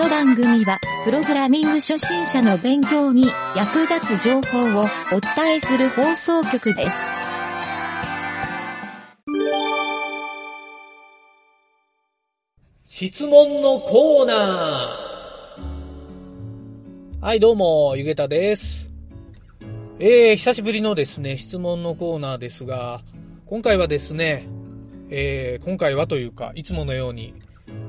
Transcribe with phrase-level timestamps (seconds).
[0.00, 6.96] の番組は、プログラミング初心者の勉強に役立つ情報をお伝えする放送局です。
[12.86, 17.24] 質問のコーナー。
[17.26, 18.90] はい、どうも、ゆげたです。
[19.98, 23.02] えー、久しぶりのですね、質問のコーナーですが、
[23.44, 24.48] 今回はですね、
[25.10, 27.34] えー、今回はというか、いつものように、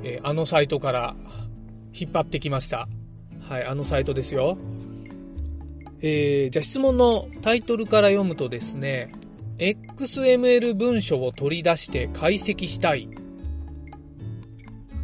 [0.04, 1.16] えーあのサイトから
[1.94, 2.88] 引っ張ってきました。
[3.42, 4.58] はい、あのサイトですよ。
[6.02, 9.12] えー、じゃあ質問のタイトルから読むとですね、
[9.58, 13.08] XML 文書を取り出して解析したい。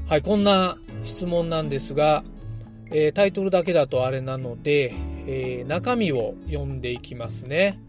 [0.07, 2.23] はい、こんな質問なんですが、
[2.89, 4.93] えータイトルだけだとあれなので、
[5.27, 7.79] えー中身を読んでいきますね。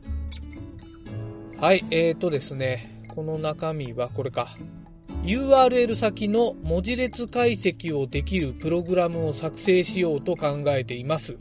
[1.61, 4.57] はい、えーとですね、この中身はこれか。
[5.25, 11.37] URL 先の文字列解析をできるプログラムを作成しようと考えています。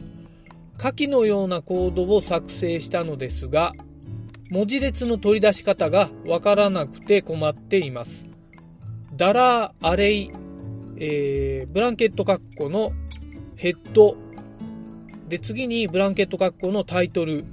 [0.77, 3.73] 下記のようなコードを作成したのですが、
[4.49, 8.25] 文字列の取り出し方がわからなくて困っています。
[9.15, 10.31] ダラーアレイ、
[10.97, 12.91] えーブランケットカッコの
[13.55, 14.17] ヘッド、
[15.27, 17.43] で、次にブランケットカッコのタイトル。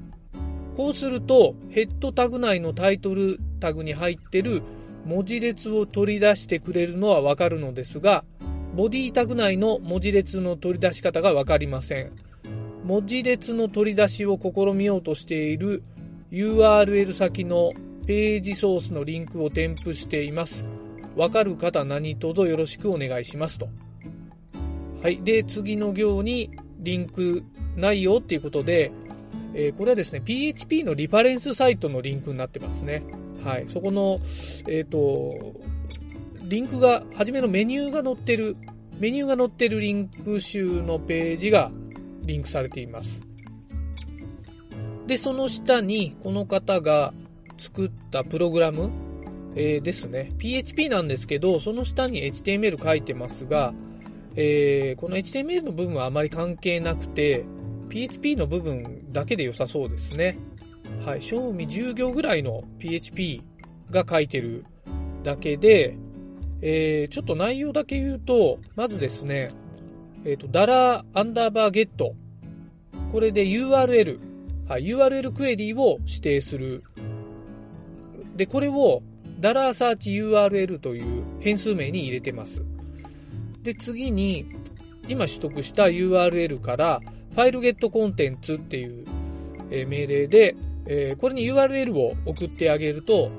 [0.77, 4.63] こうすると、ヘッドタグ内のタイトルタグに入ってる
[5.05, 8.25] 文字列を取り出してくれるのはわかるのですが、
[8.75, 12.13] ボディタグ内の文字列の取り出し方がわかりません。
[12.85, 15.83] 文字列の取り出しを試みようとしている
[16.31, 17.73] URL 先の
[18.07, 20.65] ページソースのリンクを添付しています。
[21.17, 23.69] わかる方何卒よろしくお願いしますと。
[25.03, 25.23] はい。
[25.23, 27.45] で、次の行にリンク
[27.77, 28.91] ないよっていうことで、
[29.55, 33.03] えーこれはですね、PHP のリファレンスサイトのリンクになってますね。
[33.45, 33.69] はい。
[33.69, 34.21] そこの、
[34.69, 35.55] えっ、と、
[36.43, 38.57] リンクが、初めのメニューが載ってる、
[38.99, 41.71] メニューが載ってるリンク集のページが
[42.23, 43.21] リンクされています。
[45.07, 47.13] で、その下に、この方が
[47.59, 48.91] 作ったプログラム、
[49.57, 50.31] えーですね。
[50.39, 53.75] PHP なんですけど、その下に HTML 書いてますが、
[54.37, 57.45] えーこの HTML の部分はあまり関係なくて、
[57.91, 60.39] PHP の部分だけで良さそうですね。
[61.05, 61.23] はい。
[61.23, 63.43] 賞味10行ぐらいの PHP
[63.91, 64.65] が書いてる
[65.23, 65.97] だけで、
[66.63, 69.51] えーちょっと内容だけ言うと、まずですね、
[70.25, 72.15] えっ、と、ダラーアンダーバーゲット。
[73.13, 74.19] これで URL、
[74.67, 76.83] はい、URL クエリを指定する。
[78.35, 79.03] で、これを
[79.41, 82.65] ダラーサーチ URL という変数名に入れてます。
[83.63, 84.47] で、次に、
[85.07, 87.01] 今取得した URL から、
[87.35, 89.05] ファイルゲットコンテンツっていう、
[89.71, 90.57] えー命令で、
[90.87, 93.31] えーこれに URL を送ってあげると、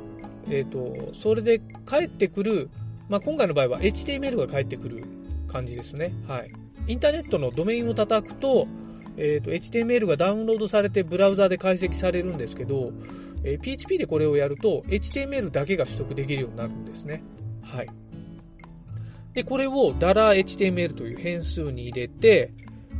[0.50, 2.70] えっ、と、それで返ってくる、
[3.10, 5.04] まあ、今回の場合は HTML が返ってくる
[5.48, 6.14] 感じですね。
[6.28, 6.52] はい。
[6.88, 8.68] インターネットのドメインを叩くと、
[9.18, 12.92] えっ、と、HTML がダウンロードされてブラウザで解析されるんですけど、
[13.44, 17.24] えー PHP でこれをやると HTML だけが取得できるようになるんですね。
[17.62, 17.88] はい。
[19.34, 22.54] で、これを $HTML という変数に入れて、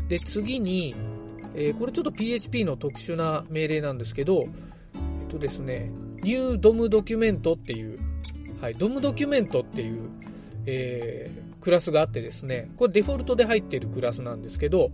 [0.10, 0.94] で、次に、
[1.56, 4.46] えーこれちょっと PHP の特殊な命令なんですけど、
[4.94, 5.92] えっとですね、
[6.24, 8.00] new DOM ドキュメントっていう、
[8.62, 10.10] はい、DOM ドキュメントっていう、
[10.66, 14.92] えークラスがあってですね、これデフォルトで入っているクラスなんですけど、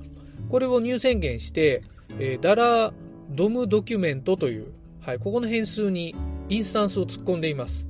[0.47, 1.83] これを入宣言して、
[2.17, 2.93] えー、ダラ
[3.29, 6.15] DOM ドキュメントという、はい、ここの変数に
[6.47, 7.85] インスタンスを突っ込んでいます。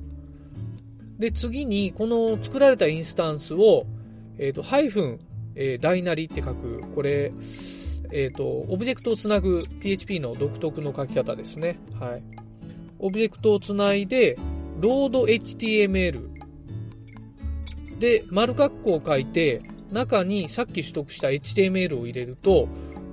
[1.20, 3.86] で、次に、この作られたインスタンスを、
[4.36, 5.20] えっ、と、ハイフン、
[5.54, 7.32] えー、大なりって書く、これ、
[8.12, 11.78] えっ、と、オブジェクトをつなぐ PHP の独特の書き方ですね。
[11.98, 12.22] はい。
[12.98, 14.38] オブジェクトをつないで、
[14.78, 16.28] load HTML
[17.98, 22.68] で、丸括弧を書いて、中にさっき取得した HTML を入れると、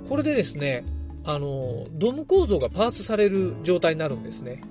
[0.09, 0.83] これでですね、
[1.23, 4.61] あの、ドム構造がパースされる状態になるんですね。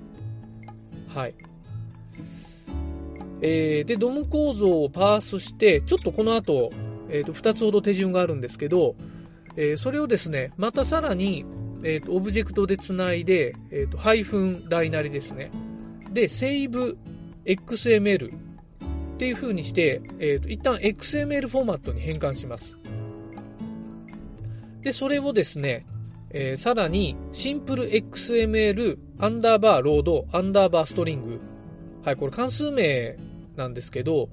[1.07, 1.33] はい。
[3.41, 6.71] えーで、ドム構造をパースして、ちょっとこの後、
[7.09, 8.95] えっ、と、2つほど手順があるんですけど、
[9.55, 11.45] えーそれをですね、またさらに、
[11.83, 15.51] えっ、と、オブジェクトでつないで、えっ、と、ハイフン大なりですね。
[16.11, 16.97] で、save
[17.45, 22.77] XML っていう風にして、えっ、と、一旦 XML フォーマットに変換します。
[24.81, 25.85] で、それをですね、
[26.31, 31.39] えーさらに、シンプル XML アンダーバーロードアンダーバーストリング。
[32.03, 33.17] はい、これ関数名
[33.55, 34.29] なんですけど、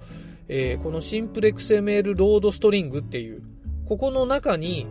[0.49, 3.43] えーこのシンプル XML ロードストリングっていう、
[3.87, 4.87] ここの中に、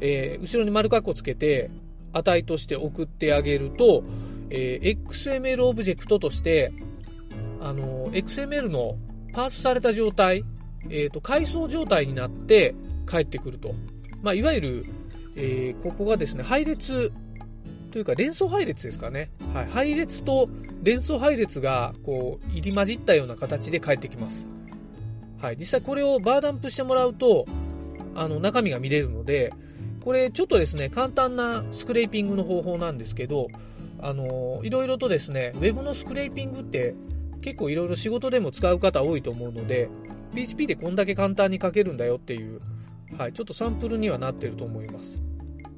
[0.00, 1.70] えー後ろに丸括弧つけて、
[2.12, 4.04] 値として送ってあげると、
[4.50, 6.72] えー XML オブジェクトとして、
[7.60, 8.96] あの、XML の
[9.32, 10.44] パースされた状態、
[10.90, 12.74] えっ、と、階層状態になって、
[13.06, 13.74] 返ってくると。
[14.22, 14.86] まあ、いわゆる、
[15.36, 17.12] え、ここがですね、配列
[17.90, 19.30] というか連想配列ですかね。
[19.54, 19.66] はい。
[19.66, 20.48] 配列と
[20.82, 24.46] 連想配列が、こう、入り混じったような形で返ってきます。
[25.40, 25.56] はい。
[25.58, 27.46] 実際これをバーダンプしてもらうと、
[28.14, 29.52] あの、中身が見れるので、
[30.06, 33.48] これちょっとですね、簡単なスクレーピングの方法なんですけど、
[33.98, 36.94] あの、いろいろとですね、Web のスクレーピングって
[37.40, 39.88] 結構いろいろ仕事でも使う方多いと思うので、
[40.32, 42.60] PHP でこんだけ簡単に書けるんだよっていう、
[43.18, 45.18] はい、ちょっとサンプルにはなってると思います。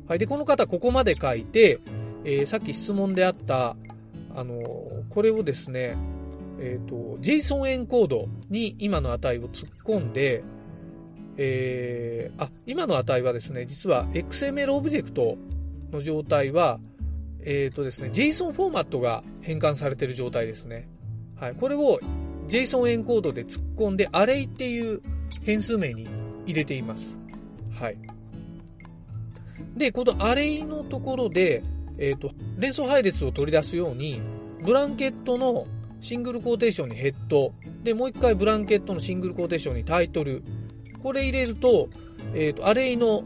[0.06, 1.80] はい、で、この方ここまで書いて、
[2.26, 3.76] えー、さっき質問であった、
[4.34, 4.60] あの
[5.08, 5.96] これをですね、
[6.60, 10.44] えっ、ー、と、JSON エンコードに今の値を突っ込んで、
[11.38, 15.38] えー、あ、今の値はですね、実は XML オブジェクト
[15.92, 16.80] の状態は、
[17.40, 20.88] え、ー、とですね、JSON フォーマットが変換されている状態ですね。
[21.36, 21.54] はい。
[21.54, 22.00] これを
[22.48, 25.00] JSON エンコードで突っ込んで、アレイっていう
[25.42, 26.08] 変数名に
[26.44, 27.16] 入れています。
[27.72, 27.98] はい。
[29.76, 31.62] で、このアレイのところで、
[31.98, 34.20] えっ、ー、と、連想配列を取り出すように、
[34.64, 35.66] ブランケットの
[36.00, 37.52] シングルコーテーションにヘッド、
[37.84, 40.42] で、もう一回ブランケットのシングルコーテーションにタイトル、
[41.02, 41.88] これ入れると、
[42.34, 43.24] えっ、ー、と、アレイの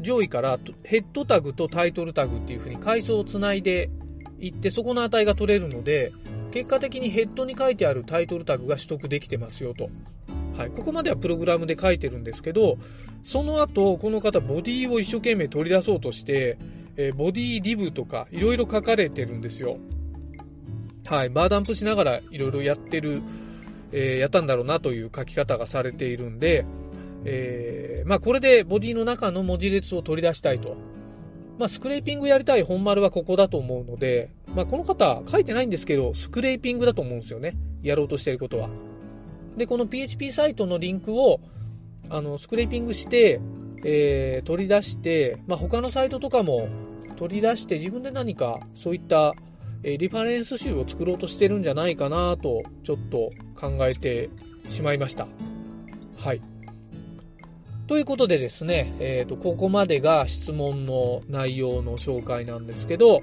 [0.00, 3.90] 上位からヘッドタグとタイトルタグっていう風に階層をつないで
[4.40, 6.12] いって、そこの値が取れるので、
[6.50, 9.90] 結果的にヘッドに書いてあるタイトルタグが取得できてますよと。
[10.56, 10.70] はい。
[10.70, 12.78] ここまではプログラムで書いてるんですけど、
[13.22, 16.58] その後、この方、ボディを一生懸命取り出そうとして、
[16.96, 19.78] えー、ボディリブとか、いろいろ書かれてるんですよ。
[21.04, 21.28] はい。
[21.28, 23.22] バーダンプしながらいろいろやってる、
[23.92, 26.64] えー、やったんだろうなという書き方がされているんで、
[27.24, 30.76] えー、まあこれでボディの中の文字列を取り出したいと。
[31.58, 37.56] まあスクレーピングやりたい本丸はここだと思うので、まあこの方書いてないんですけど、スクレーピングだと思うんですよね。
[37.82, 38.70] やろうとしてることは。
[39.56, 41.40] で、この PHP サイトのリンクを、
[42.10, 43.40] あの、スクレーピングして、
[43.84, 46.68] えー、取り出して、まあ他のサイトとかも
[47.16, 49.34] 取り出して自分で何かそういった、
[49.82, 54.30] えリファレンス集を作ろうとしてるんじゃないかなと、ちょっと考えて
[54.68, 55.26] しまいました。
[56.18, 56.40] はい。
[57.86, 63.22] ということでですね、えっ、ー、と、ここまでが質問の内容の紹介なんですけど、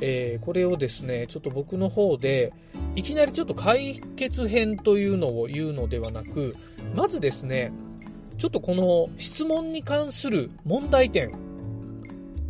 [0.00, 2.52] えー、これをですね、ちょっと僕の方で、
[2.96, 6.54] いきなりちょっと解決編というのを言うのではなく、
[6.94, 7.72] まずですね、
[8.36, 11.32] ちょっとこの質問に関する問題点。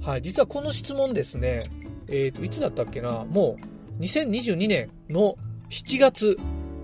[0.01, 1.63] はい、実はこの質問ですね、
[2.08, 3.56] えっ、ー、と、いつだったっけな、も
[3.99, 5.37] う2022年の
[5.70, 6.38] 7月、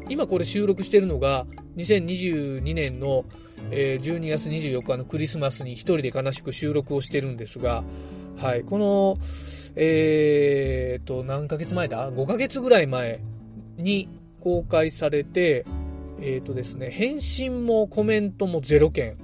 [0.09, 3.25] 今これ収録してるのが2022年の
[3.71, 7.83] えー、12月24日のクリスマスに一人で悲しく収録をしてるんですが、
[8.37, 9.17] はい、この、
[9.77, 13.21] えー、と、何ヶ月前だ ?5 ヶ月ぐらい前
[13.77, 14.09] に
[14.41, 15.65] 公開されて、
[16.21, 19.17] えー、とですね、返信もコメントも0件。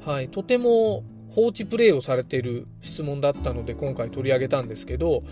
[0.00, 1.02] はい、とても
[1.36, 5.22] 放置プレイをされている質問だったので今回取り上げたんですけど、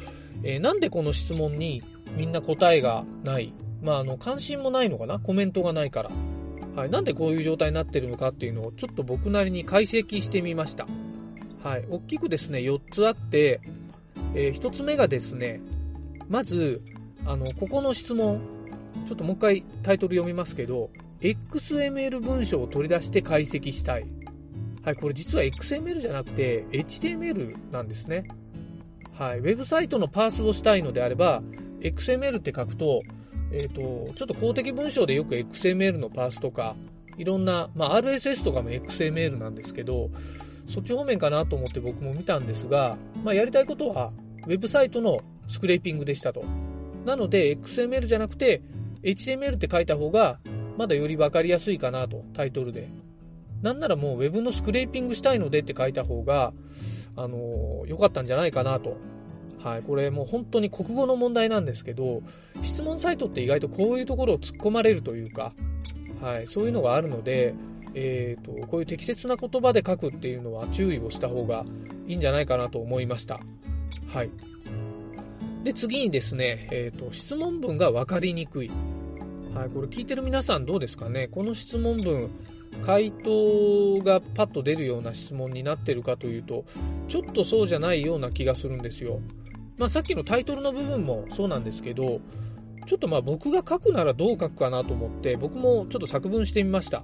[0.43, 1.83] えー、なんでこの質問に
[2.15, 3.55] みんな答えがない？
[3.83, 5.19] まあ、あの、関心もないのかな？
[5.19, 6.11] コメントがないから。
[6.77, 10.87] はい、なんでこういう状態になってるのかっていうのをちょっと僕なりに解析してみました。
[11.63, 13.63] はい、大きくですね、4つあって、
[14.35, 15.63] えー、1つ目がですね、
[16.29, 16.83] まず、
[17.25, 18.41] あの、ここの質問、
[19.07, 24.07] ちょっともう一回タイトル読みますけど、XML 文章を取り出して解析したい。
[24.85, 28.25] はい、これ実は XML じゃなくて HTML なんですね。
[29.19, 31.43] はい、ウェブサイトのパースをしたいのであれば、
[31.81, 33.03] XML って書くと、
[33.53, 36.75] えっ、ー、と、ちょっと公的文章でよく XML のパースとか、
[37.17, 40.11] いろんな、まあ、RSS とかも XML なんですけど、
[40.67, 44.13] そっち方面かなと思って僕も見たんですが、まあ、やりたいことは、
[44.47, 46.45] ウェブサイトのスクレーピングでしたと。
[47.07, 48.63] なので、XML じゃなくて、
[49.03, 50.41] HTML って書いた方が、
[50.77, 52.89] まだより分かりやすいかなと、タイトルで。
[53.65, 56.53] なんならもう Web のスクレーピングしたいのでって書いた方が、
[57.17, 58.97] あの、良かったんじゃないかなと
[59.65, 62.21] はい、これもう本当に国語の問題なんですけど、
[62.61, 65.55] 質問サイトって意外とこういうところを突っ込まれるというか、
[66.21, 67.55] はい、そういうのがあるので、
[67.95, 71.65] えーと、こういう適切な言葉で書くっていうのは注意をした方が
[72.07, 73.41] いいんじゃないかなと思いました。
[74.13, 74.31] はい。
[75.63, 78.71] で、次にですね、えーと、質問文が分かりにくい。
[79.55, 81.29] はい、これ聞いてる皆さんどうですかね？
[81.29, 82.29] この質問文、
[82.83, 86.65] 回答がパッと出るような質問になってるかというと、
[87.09, 89.21] ちょっとそうじゃないような気がするんですよ。
[89.77, 92.21] まあ、さっきのタイトルの部分もそうなんですけど、
[92.87, 97.03] ちょっとまあ僕が書くならどう書くかなと思って、僕もちょっと作文してみました。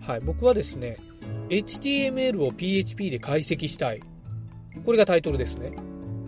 [0.00, 0.96] はい、僕はですね、
[1.50, 4.02] HTML を PHP で解析したい。
[4.84, 5.72] これがタイトルですね。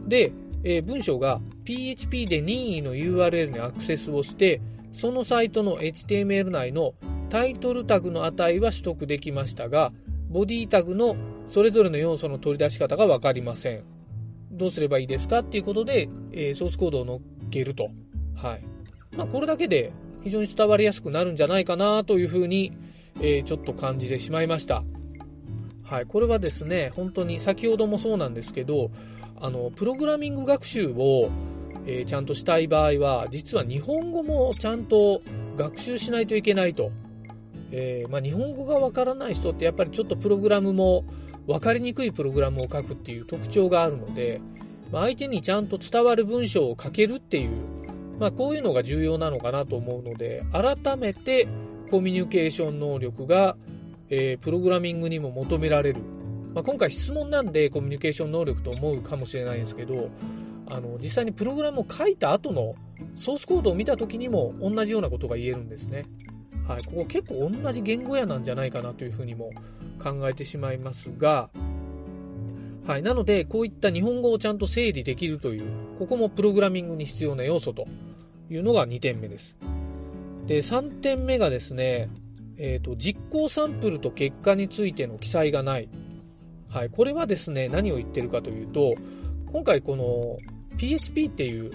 [0.07, 0.33] で、
[0.65, 4.61] えー、文章が PHP で任意の URL にアクセスをして、
[4.93, 6.95] そのサイトの HTML 内の
[7.33, 9.91] タイトルタグの値は取得できましたが、
[10.29, 11.17] ボディタグの
[11.49, 13.85] それぞれの要素の取り出し方がわかりません。
[14.51, 17.21] どうすればいいですかっていうことで、えー、ソースコードを載っ
[17.51, 17.89] けると。
[18.37, 18.63] はい。
[19.17, 22.71] まあ、これだけで非常に伝わりやすくなるんじゃないかなというふうに、
[23.23, 24.85] えー、ちょっと感じてしまいました。
[25.85, 26.05] はい。
[26.05, 28.91] これはですね、本当に先ほどもそうなんですけど、
[29.41, 31.31] あの、プログラミング学習を、
[31.87, 35.23] えー、ちゃんとしたい場合は、実は日本語もちゃんと
[35.57, 36.93] 学習しないといけないと。
[37.73, 41.05] えー、まあ、日本語がわからない人ってやっぱりちょっとプログラムも
[41.47, 44.41] 分かりにくいプログラムを書くっていう特徴があるので、
[44.93, 47.51] まあ、相手にちゃんと伝わる文章を書けるっていう、
[48.21, 51.49] まあ、こういうのが重要なのかなと思うので、改めて
[51.91, 53.57] コミュニケーション能力が、
[54.11, 56.01] えー、プログラミングにも求められる。
[56.55, 60.11] まあ、今回質問なんでコミュニケーション能力と思うかもしれないんですけど、
[60.67, 62.75] あの、実際にプログラムを書いた後の
[63.17, 66.05] ソースコードを見た時にも同じようなことが言えるんですね。
[66.73, 69.51] はい、ここ結構同じ言語やなんじゃないかなというふうにも
[70.03, 71.51] 考えてしまいますが、
[72.87, 73.03] はい。
[73.03, 75.65] なので、こういった日本語をちゃんと整理できるという、
[75.99, 77.87] ここもプログラミングに必要な要素と
[78.51, 79.55] いうのが2点目です。
[80.47, 82.09] で、3点目がですね、
[82.57, 85.91] え、ー、と、実行サンプルと結果についての記載がない。
[86.71, 86.91] はい。
[86.91, 88.95] これはですね、何を言ってるかというと、
[89.53, 90.39] 今回この
[90.79, 91.71] PHP っていう、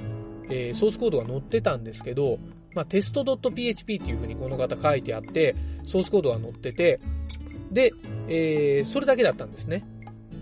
[0.50, 2.40] えー、ソースコードが載ってたんですけど、
[2.78, 7.00] まあ、テスト .php っていうふうにこの方書いてあって、ソースコードが載ってて、
[7.72, 7.92] で、
[8.28, 9.84] えー、それだけだったんですね。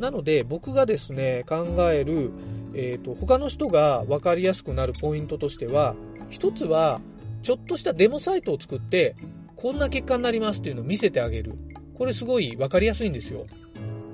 [0.01, 2.33] なので、僕がですね、考える、
[2.73, 5.95] えっ、ー、と、他の人が分かりやすくなるポイントとしては、
[6.29, 6.99] 一つは、
[7.41, 9.15] ちょっとしたデモサイトを作って、
[9.55, 11.53] こんな結果になりますっていうのを見せてあげる。
[11.97, 13.45] これすごい分かりやすいんですよ。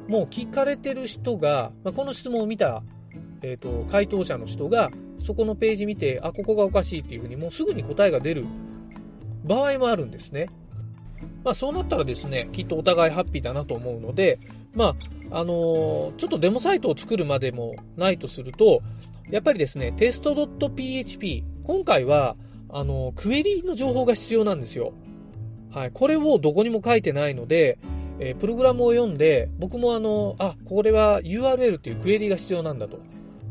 [0.08, 2.84] もう聞かれてる人が、まあ、この質問を見た、
[3.42, 4.92] えっ、ー、と、回答者の人が、
[5.24, 8.46] そこのページ見て、あ、ここがおかしいっていうふうに、もうすぐに答えが出る
[9.44, 10.48] 場合もあるんですね。
[11.44, 14.40] まあそうなったらですね、きっとお互いハッピーだなと思うので、
[14.74, 14.96] ま
[15.32, 18.82] あ、あのー、ちょっとデモサイトを作るまでもないとすると、
[19.30, 22.36] やっぱりですね、テスト .php、今回は、
[22.70, 24.94] あのー、クエリの情報が必要なんですよ。
[25.72, 25.92] はい。
[25.92, 27.80] これをどこにも書いてないので、
[28.20, 33.00] えー、プログラムを読んで、僕もあの、あ、これは URL っていうクエリが必要なんだと。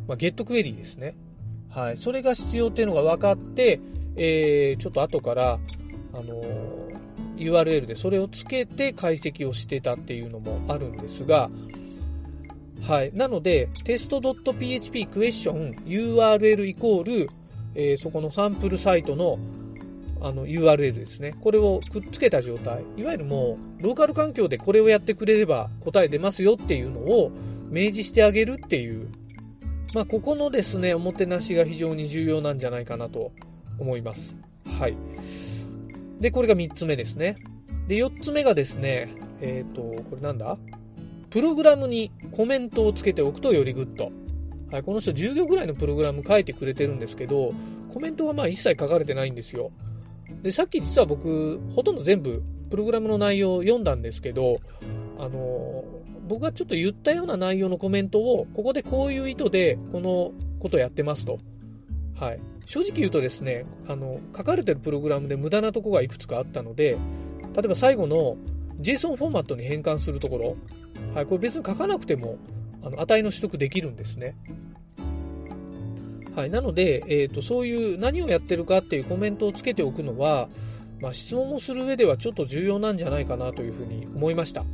[0.07, 1.17] まあ、ゲットクエリですね。
[1.71, 1.97] はい。
[1.97, 3.81] それが必要っていうのが分かって、
[4.17, 5.59] えー、ちょっと後から、
[6.13, 6.43] あの
[7.37, 11.51] URL でそれをつけて解析をしてたっていうのもあるんですが、
[12.83, 13.13] はい。
[13.15, 17.31] なので、test.php クエスチョン URL イコール、
[17.75, 19.39] えー、そこのサンプルサイトの
[20.23, 21.35] あの URL ですね。
[21.41, 22.85] これをくっつけた状態。
[22.97, 27.31] いわゆるもう、ローカル環境でこれをやってくれれば答え出ますよっていうのを
[27.71, 29.09] 明示してあげるっていう。
[29.93, 33.33] まあ、ここのですね、おもてなしが非常に重要なんじゃないかなと
[33.79, 34.37] 思います。
[34.65, 34.97] はい。
[36.21, 37.39] で、これが3つ目ですね。
[37.89, 39.09] で、4つ目がですね、
[39.41, 40.57] えっ、ー、と、これなんだ？
[41.31, 44.13] プログラムにコメントをつけておくとよりグッド。
[44.71, 47.53] はい、この人10行ぐらいのプログラム書いてくれてるんですけど、
[47.93, 49.73] コメントはまあ一切書かれてないんですよ。
[50.43, 54.61] で、さっき実は僕、ほとんど全部、プログラムの内容を読んだんですけど、
[55.19, 55.85] あの
[56.31, 61.39] 僕がちょっと言ったような内容のコメントを、ここでこういう意図で、このことをやってますと。
[62.15, 62.41] はい。
[62.67, 66.97] 正直言うとですね、あの、書かれてるプログラムで無駄なとこがいくつかあったので、
[67.57, 68.37] 例えば最後の
[68.81, 70.57] JSON フォーマットに変換するところ、
[71.17, 72.39] はい、これ別に書かなくても、
[72.85, 74.37] あの、値の取得できるんですね。
[76.37, 80.49] はい、なので、えっ、ー、と、そういう何をやってるかっていうコメントをつけておくのは、
[81.01, 84.65] まあ、質問をする上ではちょっと重要なんじゃないかなというふうに思いました。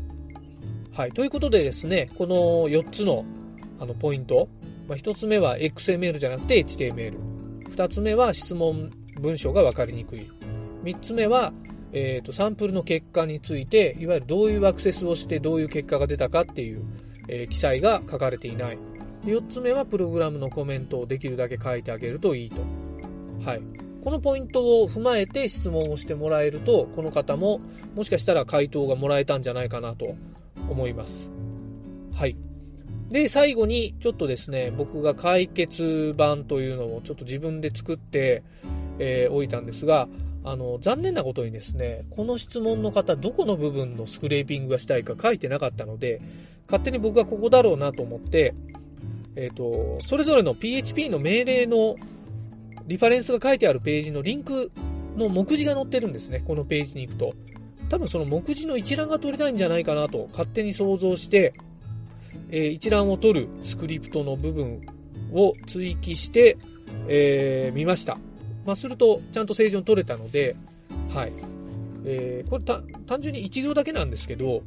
[0.96, 2.36] はい、ということでですね、この
[2.70, 3.26] 4つの
[3.78, 4.48] あのポイント、
[4.88, 7.18] まあ、1つ目は XML じゃなくて HTML。
[7.68, 10.30] 2つ目は質問文章が分かりにくい。
[10.84, 11.52] 3つ目は、
[11.92, 16.82] えーと、サンプルの結果について、いわゆるどういうアクセスをしてどういう結果が出たかっていう、
[17.28, 18.78] えー、記載が書かれていない。
[19.26, 22.56] 4つ目は、プログラムのコメントをできるだけ書いてあげるといいと。
[23.44, 23.60] はい。
[24.02, 27.60] このポイントを踏まえて質問をしてもらえると、この方も
[27.94, 30.16] もしかしたら回答がもらえたんじゃないかなと
[30.68, 31.30] 思います。
[32.14, 32.36] はい。
[33.10, 38.42] で、最後に、ちょっとですね、僕が解決版というのをちょっと自分で作って、
[38.98, 40.08] えー、おいたんですが、
[40.44, 46.20] あの、残念なことにですね、この質問の方、どこの部分のスクレーピングがしたいか書いてなかったので、
[46.66, 48.54] 勝手に僕はここだろうなと思って、
[49.36, 51.96] えっ、ー、と、それぞれの PHP の命令の
[52.86, 54.70] リファレンスが書いてあるページのリンク
[55.16, 57.34] の目次が載ってるんですね、このページに行くと。
[57.88, 61.55] 多分その目次の一覧が取りたいんじゃないかなと勝手に想像して、
[62.50, 64.85] えー、一覧を取るスクリプトの部分
[65.33, 66.59] を追記して、
[67.09, 68.19] えー、見ました。
[68.64, 70.57] まあ、すると、ちゃんと正常に取れたので、
[71.09, 71.33] はい。
[72.05, 72.64] えー、これ
[73.07, 74.62] 単純に1行だけなんですけど、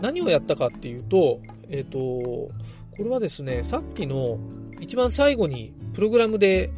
[0.00, 2.50] 何をやったかっていうと、えっ、と、こ
[2.98, 4.38] れはですね、さっきの
[4.80, 6.70] 一番最後にプログラムで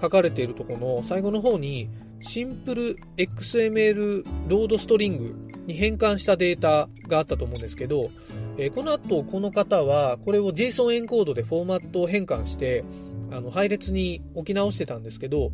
[0.00, 1.88] 書かれているところの最後の方に
[2.20, 8.10] シンプル XML ロードストリングに変換したデータがあったと思うんですけど、
[8.56, 12.84] えー、この後この方はこれを JSON エンコードでフォーマットを変換して
[13.30, 15.50] あの配列に置き直してたんですけど、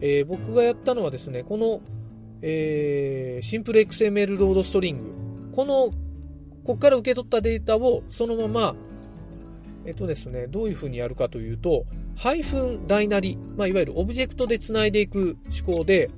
[0.00, 1.80] えー、僕がやったのはですね、この、
[2.42, 5.90] えー、 simple XML load string、この、
[6.64, 8.76] ここから受け取ったデータをそのまま、
[9.84, 16.10] えっとですね、どういうふうにやるかというと、ハイフン大なり、まあ、いわゆるオブジェクトで繋いでいく思考で、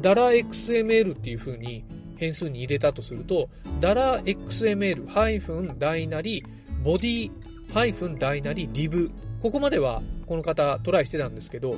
[0.00, 1.84] ダラ XML っていうふうに
[2.16, 3.48] 変数に入れたとすると、
[3.80, 6.44] ダラ XML ハイフン大なり、
[6.84, 7.30] body
[7.72, 9.10] ハイフン大なり、 div。
[9.40, 11.76] ここまではこの方トライしてたんですけど、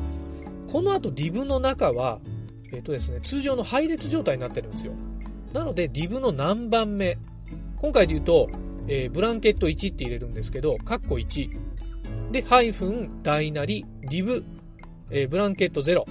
[0.71, 2.19] この後リブの中は、
[2.73, 4.93] えっ、とですね、通常の配列状態になってるんですよ。
[5.53, 7.17] なので、リブの何番目
[7.85, 8.49] 今回で言うと、
[8.89, 11.51] えー、ブランケット1って入れるんですけど、カッコ1。
[12.35, 14.45] で、ハイフン、大なり、リブ、
[15.09, 16.05] えー、ブランケット0。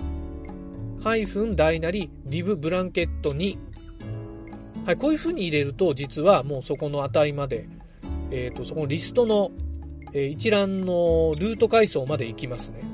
[1.03, 3.57] ハイフン、大なり、リブ、ブランケット2。
[4.85, 7.67] はい、こういう風に入れると、実はもうそこの値まで、
[8.31, 9.51] えっ、ー、と、そこのリストの、
[10.13, 12.85] えー、一覧のルート階層まで行きますね。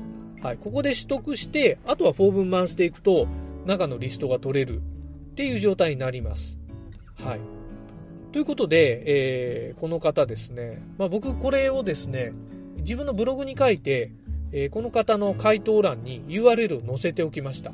[0.42, 3.28] はい、ここで取得して、あとは4分回していくと、
[3.64, 6.56] 中のリストが取れるっていう状態になります。
[7.14, 7.40] はい。
[8.32, 12.32] ということで、えー、この方ですね、まあ、僕これをですね、
[12.80, 14.12] 自分のブログに書いて、
[14.52, 17.72] えー、この方の回答欄に URL を載せておきました。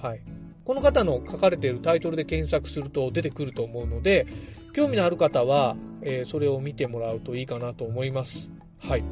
[0.00, 0.20] はい。
[0.64, 4.26] この方の書かれているタイトルで検索すると出てくると思うので、
[4.74, 8.50] 興味のある方は、えー、それを見てもらうといいかなと思います。
[8.78, 9.04] はい。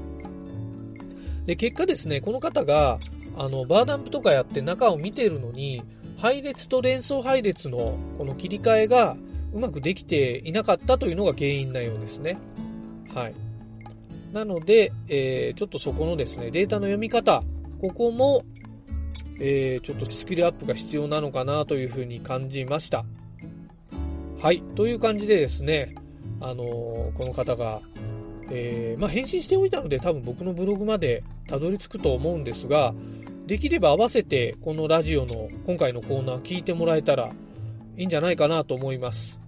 [1.47, 2.99] で、結果ですね、この方が、
[3.37, 5.83] あの、バーダンプとかやって中を見てるのに、
[6.19, 9.17] 配列と連想配列のこの切り替えが
[9.53, 12.39] うまくできていなかったというのが原因なようですね。
[13.15, 13.35] はい。
[14.37, 17.43] なので、えー、ちょっとそこのですね、データの読み方、
[17.81, 18.45] ここも、
[19.41, 23.07] えー、ちょっとスキルアップが必要なのかなというふうに感じました。
[24.39, 24.63] はい。
[24.75, 25.95] という感じでですね、
[26.43, 26.67] あのー、
[27.15, 27.81] この方が、
[28.51, 32.93] えー、まあ、返信しておいたので多分僕のブログまでたどり着くと思うんですが、
[33.47, 37.31] できれば合わせてこのラジオの今回のコーナー聞いてもらえたら
[37.97, 39.39] いいんじゃないかなと思います。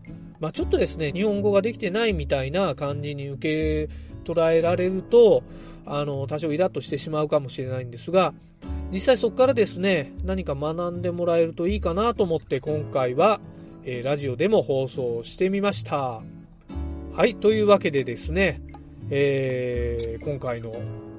[0.40, 5.43] まあ、ちょっとですね、日本語ができてないみたいな感じに受け捉えられると、
[5.87, 8.35] あの、多少イラッとしてしまうかもしれないんですが、
[8.93, 13.41] 実際そこからですね、何か学んでもらえるといいかなと思って今回は、
[13.85, 16.23] えー、ラジオでも放送してみました。
[17.14, 18.62] はい、というわけでですね、
[19.11, 20.75] えー、今回の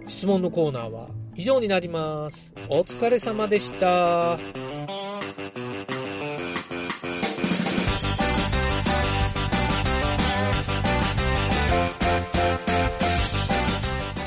[0.08, 2.52] 質問のコーナーは以上になります。
[2.70, 4.79] お疲れ様でした。